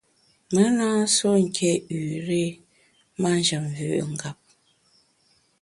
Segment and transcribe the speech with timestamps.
[0.53, 2.43] Me na nsuo nké üré
[3.21, 4.39] manjem mvü’ ngap.